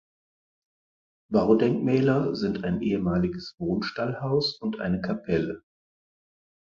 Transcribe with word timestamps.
Baudenkmäler 1.31 2.33
sind 2.35 2.63
ein 2.63 2.81
ehemaliges 2.81 3.53
Wohnstallhaus 3.59 4.59
und 4.59 4.79
eine 4.79 4.99
Kapelle. 4.99 5.61